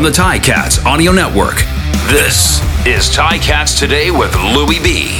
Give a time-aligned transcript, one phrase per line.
[0.00, 1.56] from the Ticats Audio Network.
[2.08, 5.18] This is Ticats Today with Louie B.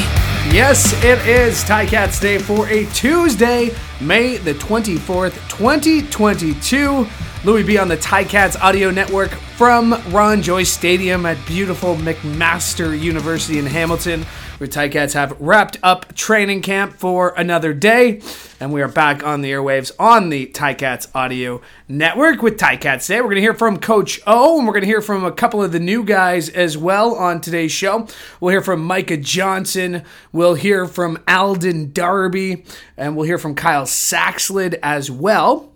[0.51, 7.07] Yes, it is Ticats Day for a Tuesday, May the 24th, 2022.
[7.45, 13.59] Louie B on the Ticats Audio Network from Ron Joyce Stadium at beautiful McMaster University
[13.59, 14.25] in Hamilton,
[14.61, 18.21] where Ticats have wrapped up training camp for another day.
[18.61, 23.23] And we are back on the airwaves on the Ticats Audio Network with Ticats Day.
[23.23, 25.63] We're going to hear from Coach O, and we're going to hear from a couple
[25.65, 28.07] of the new guys as well on today's show.
[28.39, 30.03] We'll hear from Micah Johnson.
[30.31, 32.67] We'll hear from Alden Darby,
[32.99, 35.73] and we'll hear from Kyle Saxelid as well.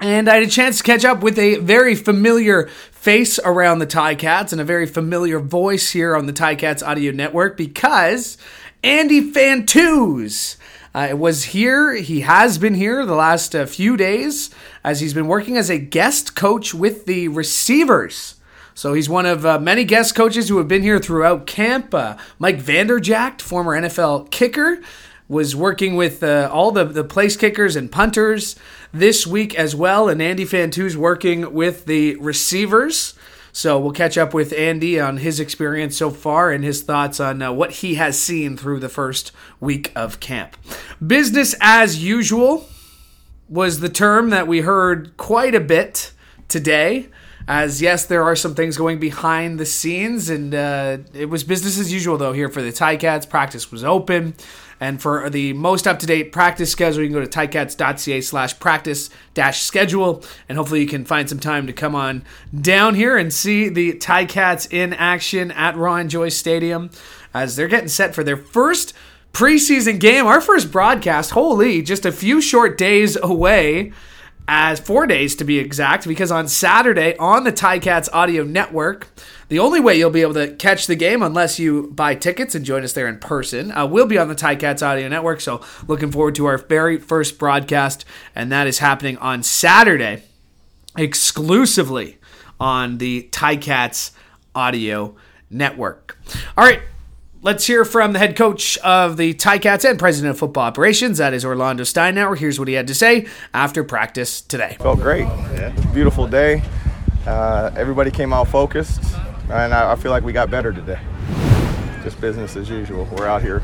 [0.00, 3.86] And I had a chance to catch up with a very familiar face around the
[3.86, 8.36] Ticats and a very familiar voice here on the Ticats Audio Network because
[8.82, 10.56] Andy Fantuz
[10.94, 11.94] uh, was here.
[11.94, 14.50] He has been here the last uh, few days
[14.82, 18.34] as he's been working as a guest coach with the receivers.
[18.74, 21.94] So he's one of uh, many guest coaches who have been here throughout camp.
[21.94, 24.80] Uh, Mike Vanderjagt, former NFL kicker,
[25.28, 28.56] was working with uh, all the, the place kickers and punters
[28.92, 30.08] this week as well.
[30.08, 33.14] And Andy Fantuz working with the receivers.
[33.52, 37.40] So we'll catch up with Andy on his experience so far and his thoughts on
[37.40, 39.30] uh, what he has seen through the first
[39.60, 40.56] week of camp.
[41.04, 42.68] Business as usual
[43.48, 46.12] was the term that we heard quite a bit
[46.48, 47.08] today.
[47.46, 51.78] As yes, there are some things going behind the scenes, and uh, it was business
[51.78, 53.28] as usual though here for the Ticats.
[53.28, 54.34] Practice was open.
[54.80, 58.58] And for the most up to date practice schedule, you can go to ticats.ca slash
[58.58, 60.22] practice dash schedule.
[60.48, 62.24] And hopefully you can find some time to come on
[62.58, 66.90] down here and see the Ticats in action at Ron Joyce Stadium
[67.32, 68.94] as they're getting set for their first
[69.32, 70.26] preseason game.
[70.26, 73.92] Our first broadcast, holy, just a few short days away
[74.46, 79.08] as four days to be exact, because on Saturday on the Ticats Audio Network,
[79.48, 82.64] the only way you'll be able to catch the game, unless you buy tickets and
[82.64, 85.40] join us there in person, uh, will be on the Ticats Audio Network.
[85.40, 88.04] So, looking forward to our very first broadcast,
[88.34, 90.22] and that is happening on Saturday
[90.96, 92.18] exclusively
[92.60, 94.12] on the Ticats
[94.54, 95.16] Audio
[95.50, 96.18] Network.
[96.56, 96.82] All right,
[97.44, 101.18] Let's hear from the head coach of the Ticats and president of football operations.
[101.18, 102.38] That is Orlando Steinauer.
[102.38, 104.78] Here's what he had to say after practice today.
[104.80, 105.28] Felt great.
[105.92, 106.62] Beautiful day.
[107.26, 109.14] Uh, everybody came out focused,
[109.50, 110.98] and I, I feel like we got better today.
[112.02, 113.06] Just business as usual.
[113.12, 113.60] We're out here.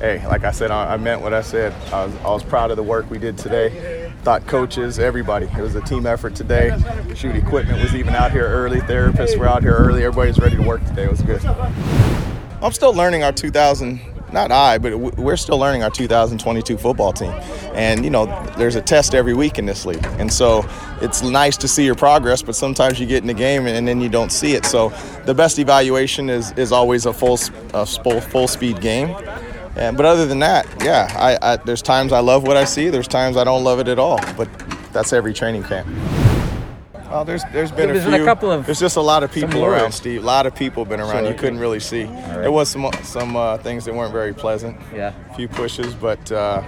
[0.00, 1.72] Hey, like I said, I, I meant what I said.
[1.92, 4.12] I was, I was proud of the work we did today.
[4.24, 5.46] Thought coaches, everybody.
[5.46, 6.76] It was a team effort today.
[7.14, 8.80] Shoot, equipment was even out here early.
[8.80, 10.02] Therapists were out here early.
[10.02, 11.04] Everybody's ready to work today.
[11.04, 11.40] It was good.
[12.62, 14.00] I'm still learning our 2000
[14.34, 17.32] not I, but we're still learning our 2022 football team.
[17.72, 18.26] And, you know,
[18.58, 20.04] there's a test every week in this league.
[20.18, 20.68] And so
[21.00, 24.00] it's nice to see your progress, but sometimes you get in the game and then
[24.00, 24.66] you don't see it.
[24.66, 24.92] So
[25.24, 27.38] the best evaluation is, is always a full,
[27.72, 29.16] a full, full speed game.
[29.76, 32.90] And, but other than that, yeah, I, I, there's times I love what I see,
[32.90, 34.18] there's times I don't love it at all.
[34.36, 34.48] But
[34.92, 35.88] that's every training camp.
[37.14, 38.10] Oh, there's there's been there's a few.
[38.10, 40.20] Been a couple of there's just a lot of people around, Steve.
[40.20, 41.24] A lot of people been around.
[41.24, 42.06] So, you couldn't really see.
[42.06, 42.38] right.
[42.40, 44.76] There was some some uh, things that weren't very pleasant.
[44.92, 45.12] Yeah.
[45.30, 46.60] A few pushes, but uh,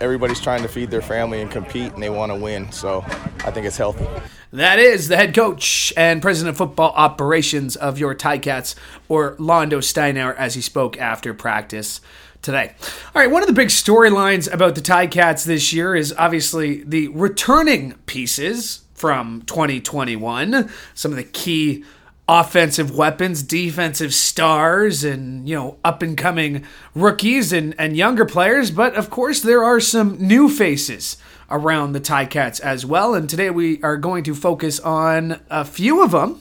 [0.00, 2.72] everybody's trying to feed their family and compete, and they want to win.
[2.72, 3.02] So
[3.44, 4.04] I think it's healthy.
[4.52, 8.74] That is the head coach and president of football operations of your Ticats,
[9.08, 12.00] Orlando Steinauer, as he spoke after practice
[12.42, 12.74] today.
[13.14, 17.08] All right, one of the big storylines about the Ticats this year is obviously the
[17.08, 20.70] returning pieces from 2021.
[20.94, 21.84] Some of the key
[22.28, 28.70] offensive weapons, defensive stars, and you know up and coming rookies and and younger players.
[28.70, 31.16] But of course, there are some new faces
[31.50, 33.14] around the Ticats as well.
[33.14, 36.40] And today we are going to focus on a few of them.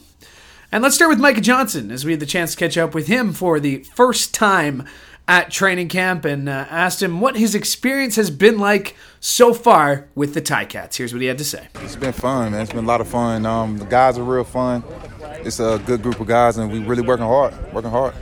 [0.71, 3.05] And let's start with Micah Johnson, as we had the chance to catch up with
[3.05, 4.87] him for the first time
[5.27, 10.09] at training camp and uh, asked him what his experience has been like so far
[10.15, 10.97] with the Ticats.
[10.97, 11.67] Here's what he had to say.
[11.75, 12.61] It's been fun, man.
[12.61, 13.45] It's been a lot of fun.
[13.45, 14.83] Um, the guys are real fun.
[15.45, 17.53] It's a good group of guys, and we really working hard.
[17.73, 18.13] Working hard.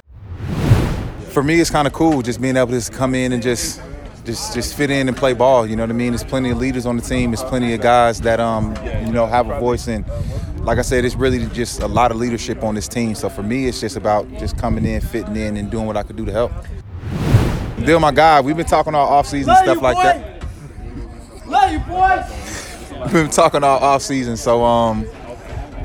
[1.30, 3.82] For me, it's kind of cool just being able to come in and just
[4.26, 5.66] just just fit in and play ball.
[5.66, 6.12] You know what I mean?
[6.12, 7.32] There's plenty of leaders on the team.
[7.32, 8.76] There's plenty of guys that um
[9.06, 10.06] you know have a voice and.
[10.62, 13.16] Like I said, it's really just a lot of leadership on this team.
[13.16, 16.04] So for me, it's just about just coming in, fitting in, and doing what I
[16.04, 16.52] could do to help.
[17.86, 20.04] Bill, my guy, we've been talking all offseason stuff you, like boy.
[20.04, 21.48] that.
[21.48, 23.02] Love you, boy.
[23.04, 25.08] We've been talking all offseason, so um,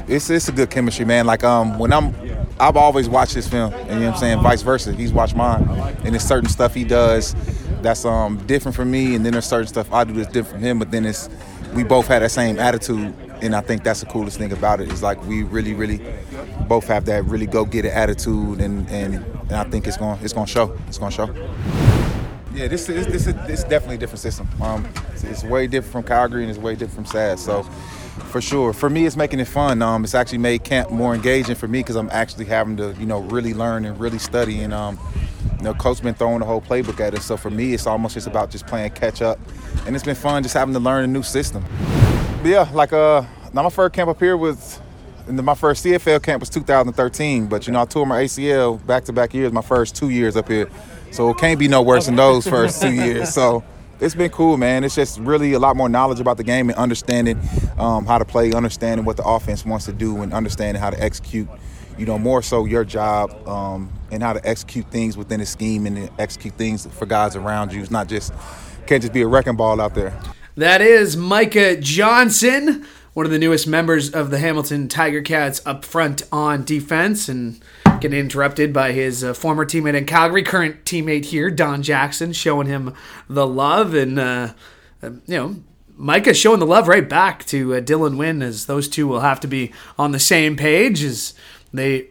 [0.07, 1.27] it's it's a good chemistry, man.
[1.27, 2.15] Like um, when I'm,
[2.61, 4.93] I've always watched his film, and you know what I'm saying, vice versa.
[4.93, 5.63] He's watched mine,
[6.05, 7.35] and there's certain stuff he does
[7.83, 10.63] that's um different from me, and then there's certain stuff I do that's different from
[10.63, 10.79] him.
[10.79, 11.29] But then it's
[11.75, 14.91] we both had that same attitude and I think that's the coolest thing about it.
[14.93, 16.01] Is like we really, really
[16.69, 20.19] both have that really go get it attitude, and, and and I think it's going
[20.23, 20.79] it's going to show.
[20.89, 21.86] It's going to show.
[22.57, 24.49] Yeah, this is this is this is definitely a different system.
[24.63, 27.45] Um, it's, it's, way different from Calgary and it's way different from SAS.
[27.45, 27.65] So,
[28.33, 29.83] for sure, for me, it's making it fun.
[29.83, 33.05] Um, it's actually made camp more engaging for me because I'm actually having to you
[33.05, 34.63] know really learn and really study.
[34.63, 34.99] And um,
[35.59, 37.27] you know, coach been throwing the whole playbook at us.
[37.27, 39.39] So for me, it's almost just about just playing catch up,
[39.85, 41.63] and it's been fun just having to learn a new system.
[42.41, 43.23] But yeah, like uh,
[43.53, 44.81] now my first camp up here was.
[45.29, 49.35] And my first CFL camp was 2013, but you know I tore my ACL back-to-back
[49.35, 49.51] years.
[49.51, 50.71] My first two years up here,
[51.17, 53.33] so it can't be no worse than those first two years.
[53.33, 53.65] So
[54.01, 54.85] it's been cool, man.
[54.85, 57.41] It's just really a lot more knowledge about the game and understanding
[57.79, 61.03] um, how to play, understanding what the offense wants to do, and understanding how to
[61.03, 61.49] execute.
[61.97, 65.87] You know, more so your job um, and how to execute things within the scheme
[65.87, 67.81] and execute things for guys around you.
[67.81, 68.35] It's not just
[68.87, 70.13] can't just be a wrecking ball out there.
[70.57, 72.87] That is Micah Johnson,
[73.17, 77.59] one of the newest members of the Hamilton Tiger Cats up front on defense and
[77.99, 82.67] getting interrupted by his uh, former teammate in Calgary, current teammate here, Don Jackson, showing
[82.67, 82.93] him
[83.27, 84.53] the love and uh,
[85.03, 85.57] uh, you know
[85.97, 89.41] Micah showing the love right back to uh, Dylan Wynn as those two will have
[89.41, 91.33] to be on the same page as
[91.73, 92.09] they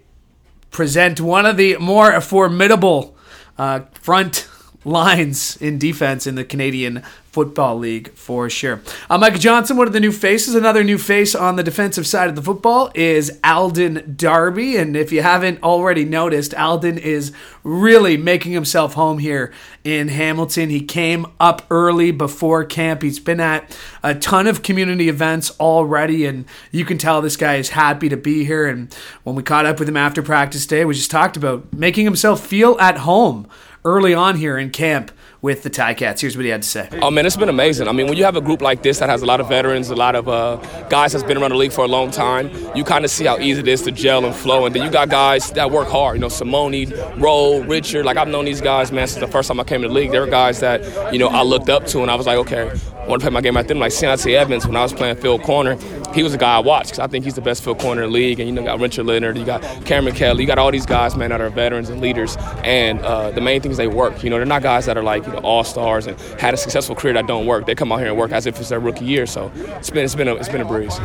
[0.72, 3.16] present one of the more formidable
[3.60, 4.50] uh, front
[4.86, 7.04] lines in defense in the Canadian
[7.36, 8.82] Football League for sure.
[9.10, 12.36] Uh, Johnson, one of the new faces, another new face on the defensive side of
[12.38, 14.78] the football is Alden Darby.
[14.78, 19.52] And if you haven't already noticed, Alden is really making himself home here
[19.84, 20.70] in Hamilton.
[20.70, 23.02] He came up early before camp.
[23.02, 27.56] He's been at a ton of community events already, and you can tell this guy
[27.56, 28.66] is happy to be here.
[28.66, 28.94] And
[29.24, 32.48] when we caught up with him after practice day, we just talked about making himself
[32.48, 33.50] feel at home
[33.86, 35.12] early on here in camp
[35.46, 36.22] with the Ticats.
[36.22, 36.90] Here's what he had to say.
[37.04, 37.88] Oh man, it's been amazing.
[37.88, 39.92] I mean, when you have a group like this that has a lot of veterans,
[39.92, 40.56] a lot of uh,
[40.90, 43.38] guys that's been around the league for a long time, you kind of see how
[43.38, 44.66] easy it is to gel and flow.
[44.66, 46.16] And then you got guys that work hard.
[46.16, 48.08] You know, Simone, Rolle, Richard.
[48.08, 50.10] Like I've known these guys, man, since the first time I came to the league.
[50.10, 52.72] They were guys that you know I looked up to, and I was like, okay,
[53.06, 53.78] I want to play my game at them.
[53.78, 55.78] Like Ciante Evans, when I was playing field corner,
[56.16, 58.10] he was a guy I watched because I think he's the best field corner in
[58.10, 58.40] the league.
[58.40, 60.88] And you know, you got Richard Leonard, you got Cameron Kelly, you got all these
[60.88, 62.36] guys, man, that are veterans and leaders.
[62.64, 64.24] And uh, the main thing is they work.
[64.24, 66.96] You know, they're not guys that are like know all stars and had a successful
[66.96, 67.66] career that don't work.
[67.66, 69.26] They come out here and work as if it's their rookie year.
[69.26, 71.00] So it's been it's been a, it's been a breeze.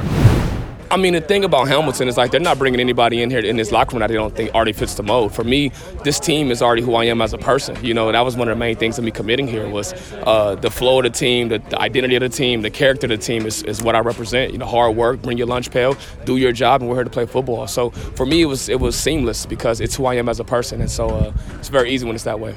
[0.93, 3.57] I mean, the thing about Hamilton is like they're not bringing anybody in here in
[3.57, 5.33] this locker room that they don't think already fits the mold.
[5.33, 5.71] For me,
[6.03, 7.77] this team is already who I am as a person.
[7.85, 9.95] You know, that was one of the main things of me committing here was
[10.27, 13.11] uh, the flow of the team, the, the, identity of the team, the character of
[13.11, 14.51] the team is, is what I represent.
[14.51, 17.11] You know, hard work, bring your lunch pail, do your job, and we're here to
[17.11, 17.69] play football.
[17.69, 20.45] So for me, it was it was seamless because it's who I am as a
[20.45, 22.57] person, and so uh, it's very easy when it's that way.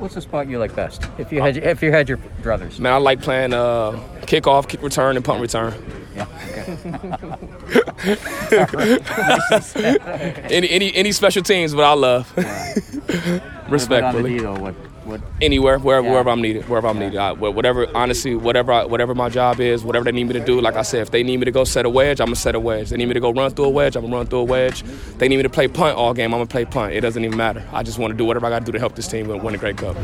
[0.00, 1.06] What's the spot you like best?
[1.18, 2.78] If you had if you had your druthers.
[2.78, 3.92] Man, I like playing uh,
[4.22, 5.74] kickoff, kick return, and punt return.
[6.16, 6.26] Yeah.
[6.50, 6.78] Okay.
[10.54, 12.32] any any any special teams, but I love.
[13.68, 14.40] Respectfully.
[14.40, 14.89] What, what, what,
[15.40, 16.12] Anywhere, wherever, yeah.
[16.12, 17.18] wherever I'm needed, wherever I'm needed.
[17.18, 20.60] I, whatever, honestly, whatever, I, whatever my job is, whatever they need me to do.
[20.60, 22.54] Like I said, if they need me to go set a wedge, I'm gonna set
[22.54, 22.90] a wedge.
[22.90, 24.82] They need me to go run through a wedge, I'm gonna run through a wedge.
[25.18, 26.94] They need me to play punt all game, I'm gonna play punt.
[26.94, 27.66] It doesn't even matter.
[27.72, 29.54] I just want to do whatever I got to do to help this team win
[29.54, 29.96] a Grey Cup.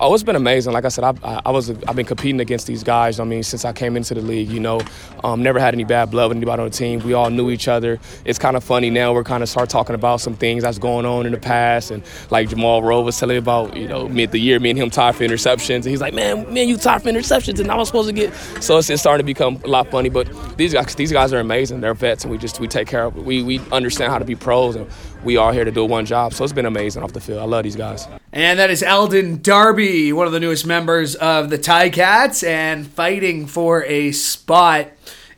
[0.00, 0.72] Oh, it's been amazing.
[0.72, 3.18] Like I said, I, I was I've been competing against these guys.
[3.18, 4.80] I mean, since I came into the league, you know,
[5.24, 7.00] um, never had any bad blood with anybody on the team.
[7.00, 7.98] We all knew each other.
[8.24, 9.12] It's kind of funny now.
[9.12, 12.04] We're kind of start talking about some things that's going on in the past, and
[12.30, 14.88] like Jumal Rolle was telling me about, you know, mid the year, me and him
[14.88, 17.88] tied for interceptions, and he's like, man, man, you tied for interceptions, and I was
[17.88, 18.32] supposed to get.
[18.62, 20.10] So it's, it's starting to become a lot funny.
[20.10, 21.80] But these guys, these guys are amazing.
[21.80, 23.16] They're vets, and we just we take care of.
[23.16, 24.88] We we understand how to be pros, and
[25.24, 26.34] we are here to do one job.
[26.34, 27.40] So it's been amazing off the field.
[27.40, 28.06] I love these guys.
[28.32, 33.46] And that is Alden Darby, one of the newest members of the Ticats, and fighting
[33.46, 34.88] for a spot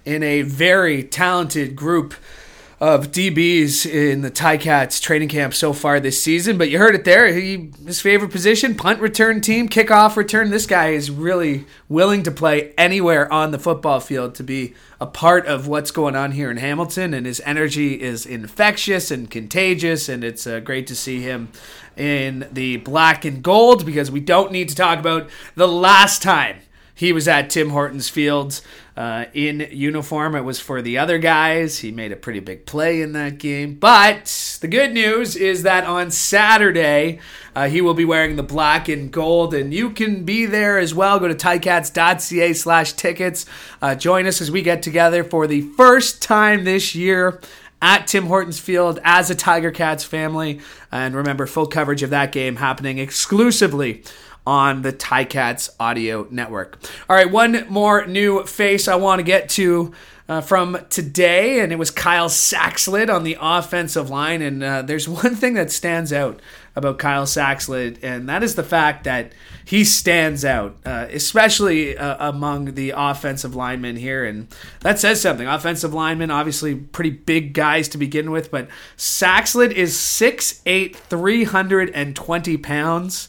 [0.04, 2.14] in a very talented group
[2.80, 6.56] of DBs in the Ticats training camp so far this season.
[6.56, 7.32] But you heard it there.
[7.32, 10.48] He, his favorite position, punt return team, kickoff return.
[10.48, 15.06] This guy is really willing to play anywhere on the football field to be a
[15.06, 17.12] part of what's going on here in Hamilton.
[17.12, 20.08] And his energy is infectious and contagious.
[20.08, 21.50] And it's uh, great to see him
[21.98, 26.60] in the black and gold because we don't need to talk about the last time
[27.00, 28.60] he was at Tim Hortons Fields
[28.94, 30.34] uh, in uniform.
[30.34, 31.78] It was for the other guys.
[31.78, 33.76] He made a pretty big play in that game.
[33.76, 37.18] But the good news is that on Saturday,
[37.56, 40.94] uh, he will be wearing the black and gold, and you can be there as
[40.94, 41.18] well.
[41.18, 43.46] Go to ticats.ca slash tickets.
[43.80, 47.40] Uh, join us as we get together for the first time this year
[47.80, 50.60] at Tim Hortons Field as a Tiger Cats family.
[50.92, 54.04] And remember, full coverage of that game happening exclusively
[54.50, 56.76] on the Ticats Audio Network.
[57.08, 59.92] All right, one more new face I want to get to
[60.28, 64.42] uh, from today, and it was Kyle Saxelid on the offensive line.
[64.42, 66.42] And uh, there's one thing that stands out
[66.74, 69.30] about Kyle Saxelid, and that is the fact that
[69.64, 74.24] he stands out, uh, especially uh, among the offensive linemen here.
[74.24, 74.48] And
[74.80, 75.46] that says something.
[75.46, 78.66] Offensive linemen, obviously pretty big guys to begin with, but
[78.96, 83.28] Saxelid is 6'8, 320 pounds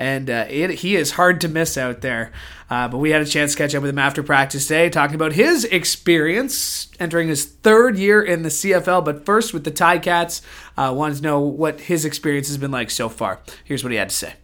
[0.00, 2.32] and uh, it, he is hard to miss out there.
[2.70, 5.14] Uh, but we had a chance to catch up with him after practice today, talking
[5.14, 9.04] about his experience entering his third year in the CFL.
[9.04, 10.40] But first, with the Ticats,
[10.78, 13.40] uh, wanted to know what his experience has been like so far.
[13.62, 14.34] Here's what he had to say.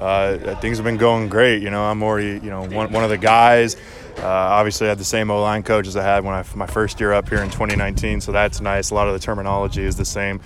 [0.00, 1.62] Uh, things have been going great.
[1.62, 3.76] You know, I'm already, you know, one, one of the guys.
[4.18, 6.66] Uh, obviously, I had the same O line coach as I had when I my
[6.66, 8.90] first year up here in 2019, so that's nice.
[8.90, 10.40] A lot of the terminology is the same.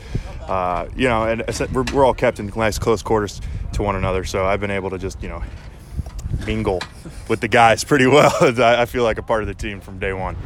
[0.46, 3.40] Uh, you know, and we're, we're all kept in nice close quarters
[3.72, 5.42] to one another, so I've been able to just, you know,
[6.46, 6.80] mingle
[7.28, 8.32] with the guys pretty well.
[8.42, 10.36] I feel like a part of the team from day one.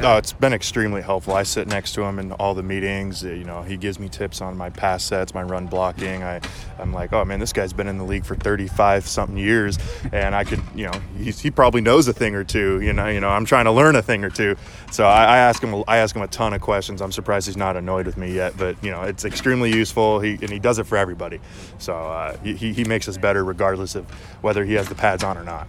[0.00, 1.34] No, it's been extremely helpful.
[1.34, 3.22] I sit next to him in all the meetings.
[3.22, 6.22] You know, he gives me tips on my pass sets, my run blocking.
[6.22, 6.40] I,
[6.78, 9.78] I'm like, oh man, this guy's been in the league for 35 something years,
[10.10, 12.80] and I could, you know, he probably knows a thing or two.
[12.80, 14.56] You know, you know, I'm trying to learn a thing or two.
[14.90, 17.02] So I, I ask him, I ask him a ton of questions.
[17.02, 20.18] I'm surprised he's not annoyed with me yet, but you know, it's extremely useful.
[20.18, 21.40] He and he does it for everybody.
[21.76, 24.08] So uh, he he makes us better regardless of
[24.40, 25.68] whether he has the pads on or not.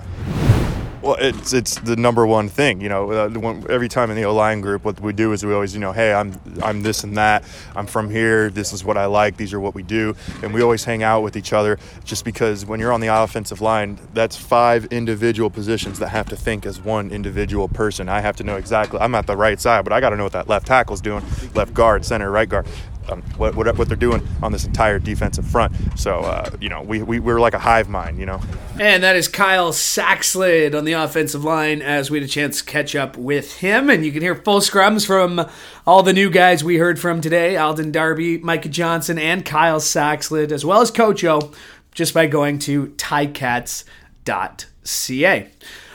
[1.02, 2.80] Well, it's it's the number one thing.
[2.80, 5.52] You know, uh, every time in the O line group, what we do is we
[5.52, 7.44] always, you know, hey, I'm I'm this and that.
[7.76, 8.52] I'm from here.
[8.52, 9.36] This is what I like.
[9.36, 11.80] These are what we do, and we always hang out with each other.
[12.04, 16.36] Just because when you're on the offensive line, that's five individual positions that have to
[16.36, 18.08] think as one individual person.
[18.08, 19.00] I have to know exactly.
[19.00, 21.26] I'm at the right side, but I got to know what that left tackle's doing,
[21.56, 22.68] left guard, center, right guard
[23.10, 25.74] um, what, what, what, they're doing on this entire defensive front.
[25.98, 28.42] So, uh, you know, we, we, we're like a hive mind, you know.
[28.80, 32.66] And that is Kyle Saxelid on the offensive line as we had a chance to
[32.66, 33.90] catch up with him.
[33.90, 35.48] And you can hear full scrums from
[35.86, 40.52] all the new guys we heard from today Alden Darby, Micah Johnson, and Kyle Saxelid,
[40.52, 41.52] as well as Coach O,
[41.94, 43.84] just by going to ticats.ca.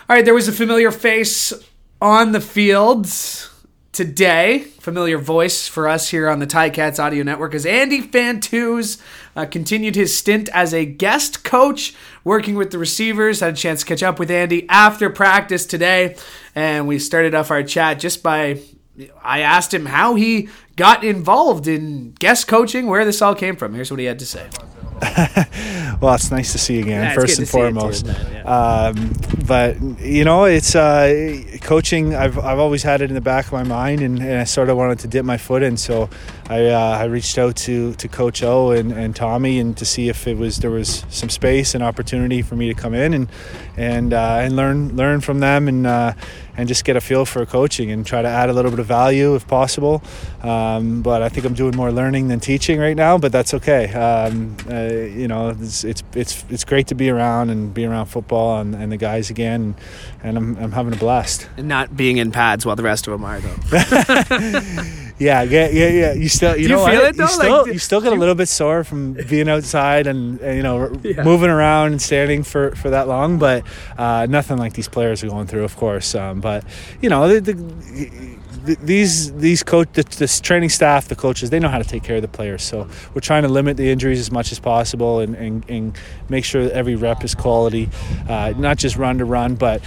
[0.08, 1.52] All right, there was a familiar face
[2.00, 3.50] on the fields
[3.96, 9.00] today, familiar voice for us here on the Ticats Audio Network, is Andy Fantuz
[9.34, 13.40] uh, continued his stint as a guest coach working with the receivers.
[13.40, 16.14] Had a chance to catch up with Andy after practice today,
[16.54, 18.60] and we started off our chat just by
[19.22, 23.72] I asked him how he got involved in guest coaching, where this all came from.
[23.72, 24.46] Here's what he had to say.
[26.00, 28.06] well, it's nice to see you again, yeah, first and foremost.
[28.06, 28.92] Yeah.
[28.94, 29.12] um,
[29.46, 32.14] but you know, it's uh, coaching.
[32.14, 34.68] I've I've always had it in the back of my mind, and, and I sort
[34.68, 35.76] of wanted to dip my foot in.
[35.76, 36.10] So
[36.48, 40.08] I uh, I reached out to to Coach O and, and Tommy, and to see
[40.08, 43.28] if it was there was some space and opportunity for me to come in and
[43.76, 46.12] and uh, and learn learn from them and uh,
[46.56, 48.86] and just get a feel for coaching and try to add a little bit of
[48.86, 50.02] value if possible.
[50.42, 53.92] Um, but I think I'm doing more learning than teaching right now, but that's okay.
[53.92, 58.06] Um, uh, you know, it's, it's, it's it's great to be around and be around
[58.06, 59.74] football and, and the guys again,
[60.22, 61.48] and I'm I'm having a blast.
[61.56, 63.56] And not being in pads while the rest of them are though.
[65.18, 66.12] yeah, yeah, yeah, yeah.
[66.12, 67.08] You still, you Do know, you feel what?
[67.10, 67.24] it though?
[67.24, 70.56] You still, like, you still get a little bit sore from being outside and, and
[70.56, 71.22] you know yeah.
[71.22, 73.64] moving around and standing for, for that long, but
[73.96, 76.14] uh, nothing like these players are going through, of course.
[76.14, 76.64] Um, but
[77.00, 78.36] you know, the, the,
[78.74, 82.16] these these coach the, this training staff, the coaches, they know how to take care
[82.16, 82.62] of the players.
[82.62, 86.44] So we're trying to limit the injuries as much as possible and, and, and make
[86.44, 87.88] sure that every rep is quality,
[88.28, 89.82] uh, not just run to run, but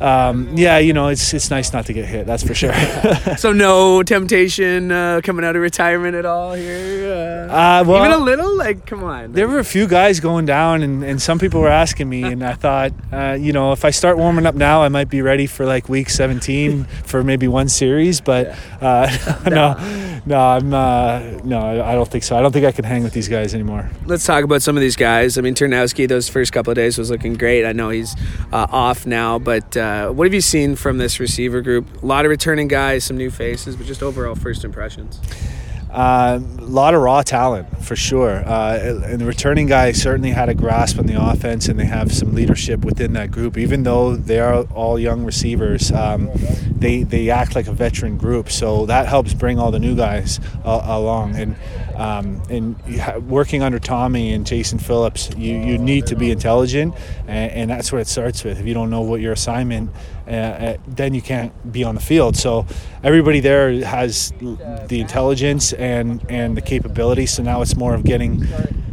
[0.00, 2.26] um, yeah, you know, it's it's nice not to get hit.
[2.26, 2.72] That's for sure.
[3.36, 7.48] so no temptation uh, coming out of retirement at all here.
[7.50, 8.56] Uh, uh, well, even a little.
[8.56, 9.32] Like, come on.
[9.32, 12.44] There were a few guys going down, and, and some people were asking me, and
[12.44, 15.46] I thought, uh, you know, if I start warming up now, I might be ready
[15.46, 18.20] for like week 17 for maybe one series.
[18.20, 22.36] But uh, no, no, I'm uh, no, I don't think so.
[22.36, 23.90] I don't think I can hang with these guys anymore.
[24.06, 25.38] Let's talk about some of these guys.
[25.38, 27.64] I mean, Turnowski, those first couple of days was looking great.
[27.64, 28.14] I know he's
[28.52, 32.02] off now, but uh, what have you seen from this receiver group?
[32.02, 35.18] A lot of returning guys, some new faces, but just overall first impressions.
[35.90, 38.46] Uh, a lot of raw talent for sure.
[38.46, 42.12] Uh, and the returning guy certainly had a grasp on the offense, and they have
[42.12, 43.56] some leadership within that group.
[43.56, 46.28] Even though they are all young receivers, um,
[46.70, 48.50] they they act like a veteran group.
[48.50, 51.36] So that helps bring all the new guys uh, along.
[51.36, 51.56] And
[51.98, 56.94] um, and working under Tommy and Jason Phillips, you, you need to be intelligent,
[57.26, 58.60] and, and that's what it starts with.
[58.60, 59.90] If you don't know what your assignment
[60.28, 62.36] uh, uh, then you can't be on the field.
[62.36, 62.66] So
[63.02, 67.24] everybody there has the intelligence and and the capability.
[67.24, 68.46] So now it's more of getting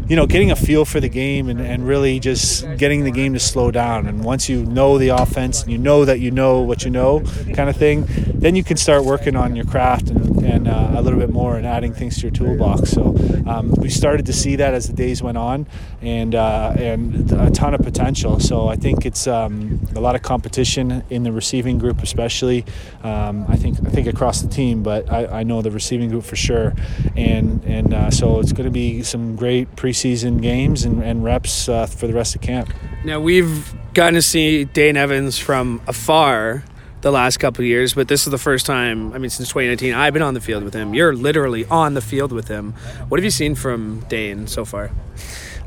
[0.07, 3.33] you know, getting a feel for the game and, and really just getting the game
[3.33, 4.05] to slow down.
[4.05, 7.21] And once you know the offense and you know that you know what you know,
[7.55, 11.01] kind of thing, then you can start working on your craft and, and uh, a
[11.01, 12.91] little bit more and adding things to your toolbox.
[12.91, 13.15] So
[13.47, 15.65] um, we started to see that as the days went on,
[16.01, 18.39] and uh, and a ton of potential.
[18.39, 22.65] So I think it's um, a lot of competition in the receiving group, especially.
[23.03, 26.25] Um, I think I think across the team, but I, I know the receiving group
[26.25, 26.75] for sure.
[27.15, 31.23] And and uh, so it's going to be some great pre preseason games and, and
[31.23, 32.73] reps uh, for the rest of camp.
[33.03, 36.63] Now we've gotten to see Dane Evans from afar
[37.01, 39.13] the last couple years, but this is the first time.
[39.13, 40.93] I mean, since 2019, I've been on the field with him.
[40.93, 42.73] You're literally on the field with him.
[43.07, 44.91] What have you seen from Dane so far?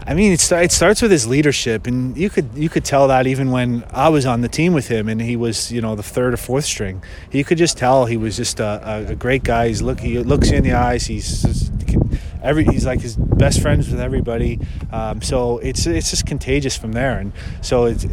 [0.08, 3.26] I mean, it, it starts with his leadership, and you could you could tell that
[3.26, 6.02] even when I was on the team with him, and he was you know the
[6.02, 7.02] third or fourth string.
[7.30, 9.68] You could just tell he was just a, a great guy.
[9.68, 11.04] He's look he looks you in the eyes.
[11.04, 11.72] He's just,
[12.42, 14.58] every he's like his best friends with everybody.
[14.92, 17.18] Um, so it's it's just contagious from there.
[17.18, 18.06] And so it's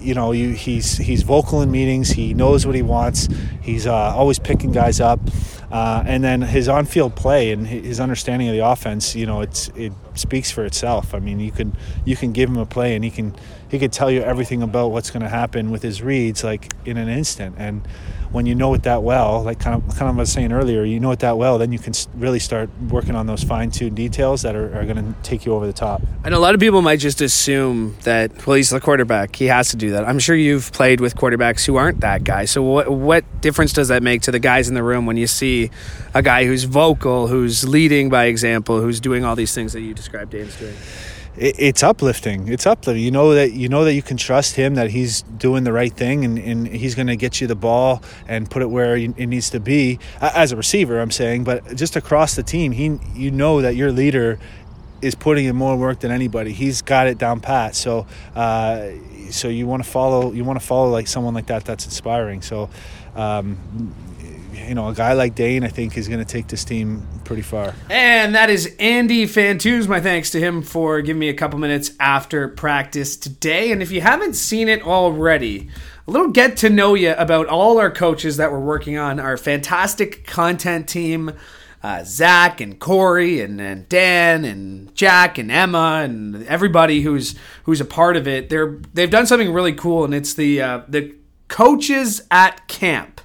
[0.00, 2.10] you know you, he's he's vocal in meetings.
[2.10, 3.28] He knows what he wants.
[3.62, 5.20] He's uh, always picking guys up.
[5.70, 9.68] Uh, and then his on-field play and his understanding of the offense, you know, it's
[9.76, 11.14] it speaks for itself.
[11.14, 13.36] I mean, you can you can give him a play and he can
[13.68, 16.96] he could tell you everything about what's going to happen with his reads like in
[16.96, 17.54] an instant.
[17.56, 17.86] And
[18.32, 20.84] when you know it that well, like kind of kind of I was saying earlier,
[20.84, 24.42] you know it that well, then you can really start working on those fine-tuned details
[24.42, 26.02] that are, are going to take you over the top.
[26.24, 29.70] And a lot of people might just assume that well, he's the quarterback, he has
[29.70, 30.06] to do that.
[30.06, 32.44] I'm sure you've played with quarterbacks who aren't that guy.
[32.44, 35.26] So what what difference does that make to the guys in the room when you
[35.26, 35.70] see
[36.14, 39.94] a guy who's vocal, who's leading by example, who's doing all these things that you
[39.94, 40.76] described Dane's doing?
[41.36, 42.48] It, it's uplifting.
[42.48, 43.02] It's uplifting.
[43.02, 45.92] You know that you know that you can trust him that he's doing the right
[45.92, 49.16] thing and, and he's going to get you the ball and put it where it
[49.18, 51.00] needs to be as a receiver.
[51.00, 54.38] I'm saying, but just across the team, he you know that your leader
[55.02, 56.52] is putting in more work than anybody.
[56.52, 57.74] He's got it down pat.
[57.74, 58.90] So uh,
[59.30, 61.64] so you want to follow you want to follow like someone like that.
[61.64, 62.42] That's inspiring.
[62.42, 62.70] So.
[63.14, 63.58] Um,
[64.52, 67.42] you know, a guy like Dane, I think, is going to take this team pretty
[67.42, 67.72] far.
[67.88, 69.86] And that is Andy Fantuz.
[69.86, 73.70] My thanks to him for giving me a couple minutes after practice today.
[73.70, 75.70] And if you haven't seen it already,
[76.08, 79.36] a little get to know you about all our coaches that we're working on our
[79.36, 81.30] fantastic content team.
[81.84, 87.80] Uh, Zach and Corey and, and Dan and Jack and Emma and everybody who's who's
[87.80, 88.50] a part of it.
[88.50, 91.14] They're they've done something really cool, and it's the uh, the
[91.46, 93.20] coaches at camp.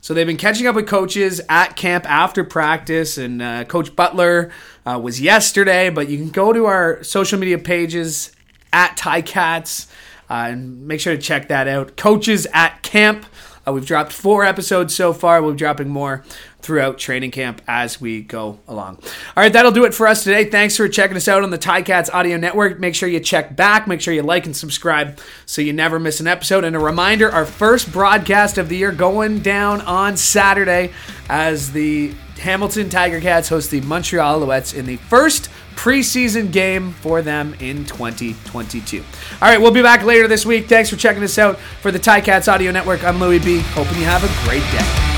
[0.00, 4.50] So they've been catching up with coaches at camp after practice, and uh, Coach Butler
[4.86, 5.90] uh, was yesterday.
[5.90, 8.32] But you can go to our social media pages
[8.72, 9.88] at Ticats
[10.30, 11.96] uh, and make sure to check that out.
[11.96, 13.26] Coaches at camp.
[13.66, 15.42] Uh, we've dropped four episodes so far.
[15.42, 16.24] We'll be dropping more
[16.62, 18.96] throughout training camp as we go along.
[19.36, 20.44] All right, that'll do it for us today.
[20.44, 22.78] Thanks for checking us out on the Ticats Audio Network.
[22.78, 23.86] Make sure you check back.
[23.86, 26.64] Make sure you like and subscribe so you never miss an episode.
[26.64, 30.92] And a reminder our first broadcast of the year going down on Saturday
[31.28, 37.22] as the Hamilton Tiger Cats host the Montreal Alouettes in the first preseason game for
[37.22, 38.98] them in 2022.
[39.00, 39.04] All
[39.42, 40.66] right, we'll be back later this week.
[40.68, 43.04] Thanks for checking us out for the Ticats Audio Network.
[43.04, 43.60] I'm Louis B.
[43.60, 45.09] Hoping you have a great day.